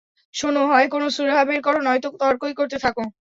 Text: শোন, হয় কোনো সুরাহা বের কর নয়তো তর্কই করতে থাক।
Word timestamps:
শোন, 0.33 0.55
হয় 0.69 0.87
কোনো 0.93 1.07
সুরাহা 1.15 1.43
বের 1.45 1.59
কর 1.61 1.75
নয়তো 1.83 2.07
তর্কই 2.21 2.53
করতে 2.59 2.77
থাক। 2.83 2.95